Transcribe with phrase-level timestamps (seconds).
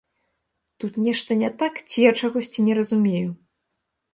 [0.79, 3.25] Тут нешта не так ці я чагосьці не разумею?